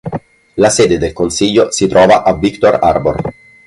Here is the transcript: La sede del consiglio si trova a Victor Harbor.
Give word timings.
La 0.55 0.71
sede 0.71 0.97
del 0.97 1.13
consiglio 1.13 1.69
si 1.71 1.85
trova 1.87 2.23
a 2.23 2.33
Victor 2.35 2.79
Harbor. 2.81 3.21